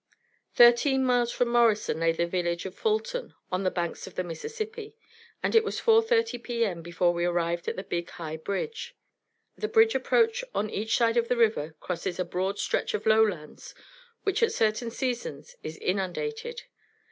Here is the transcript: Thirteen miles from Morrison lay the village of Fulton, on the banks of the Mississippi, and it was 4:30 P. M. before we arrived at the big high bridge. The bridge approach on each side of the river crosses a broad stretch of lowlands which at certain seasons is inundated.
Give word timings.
Thirteen 0.55 1.05
miles 1.05 1.31
from 1.31 1.49
Morrison 1.49 1.99
lay 1.99 2.11
the 2.11 2.25
village 2.25 2.65
of 2.65 2.73
Fulton, 2.73 3.35
on 3.51 3.61
the 3.61 3.69
banks 3.69 4.07
of 4.07 4.15
the 4.15 4.23
Mississippi, 4.23 4.95
and 5.43 5.53
it 5.53 5.63
was 5.63 5.79
4:30 5.79 6.41
P. 6.41 6.65
M. 6.65 6.81
before 6.81 7.13
we 7.13 7.23
arrived 7.23 7.67
at 7.67 7.75
the 7.75 7.83
big 7.83 8.09
high 8.09 8.35
bridge. 8.37 8.95
The 9.55 9.67
bridge 9.67 9.93
approach 9.93 10.43
on 10.55 10.71
each 10.71 10.97
side 10.97 11.17
of 11.17 11.27
the 11.27 11.37
river 11.37 11.75
crosses 11.79 12.19
a 12.19 12.25
broad 12.25 12.57
stretch 12.57 12.95
of 12.95 13.05
lowlands 13.05 13.75
which 14.23 14.41
at 14.41 14.51
certain 14.51 14.89
seasons 14.89 15.55
is 15.61 15.77
inundated. 15.77 16.63